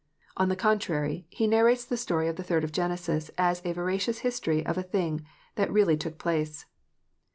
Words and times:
On 0.35 0.49
the 0.49 0.55
contrary, 0.55 1.27
he 1.29 1.45
narrates 1.45 1.85
the 1.85 1.95
story 1.95 2.27
of 2.27 2.35
the 2.35 2.41
third 2.41 2.63
of 2.63 2.71
Genesis 2.71 3.29
as 3.37 3.61
a 3.63 3.71
veracious 3.71 4.17
history 4.25 4.65
of 4.65 4.75
a 4.75 4.81
thing 4.81 5.23
that 5.53 5.71
really 5.71 5.95
took 5.95 6.17
place. 6.17 6.65